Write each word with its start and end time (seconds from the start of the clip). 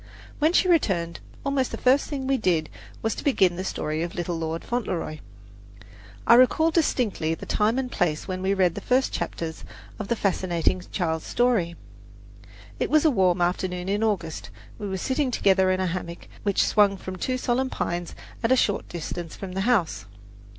When 0.39 0.51
she 0.51 0.67
returned 0.67 1.19
almost 1.45 1.69
the 1.69 1.77
first 1.77 2.07
thing 2.09 2.25
we 2.25 2.37
did 2.37 2.71
was 3.03 3.13
to 3.13 3.23
begin 3.23 3.55
the 3.55 3.63
story 3.63 4.01
of 4.01 4.15
"Little 4.15 4.35
Lord 4.35 4.63
Fauntleroy." 4.63 5.19
I 6.25 6.33
recall 6.33 6.71
distinctly 6.71 7.35
the 7.35 7.45
time 7.45 7.77
and 7.77 7.91
place 7.91 8.27
when 8.27 8.41
we 8.41 8.55
read 8.55 8.73
the 8.73 8.81
first 8.81 9.13
chapters 9.13 9.63
of 9.99 10.07
the 10.07 10.15
fascinating 10.15 10.81
child's 10.91 11.27
story. 11.27 11.75
It 12.79 12.89
was 12.89 13.05
a 13.05 13.11
warm 13.11 13.41
afternoon 13.41 13.87
in 13.89 14.01
August. 14.03 14.49
We 14.79 14.89
were 14.89 14.97
sitting 14.97 15.29
together 15.29 15.69
in 15.69 15.79
a 15.79 15.85
hammock 15.85 16.27
which 16.41 16.65
swung 16.65 16.97
from 16.97 17.17
two 17.17 17.37
solemn 17.37 17.69
pines 17.69 18.15
at 18.41 18.51
a 18.51 18.55
short 18.55 18.89
distance 18.89 19.35
from 19.35 19.51
the 19.51 19.61
house. 19.69 20.05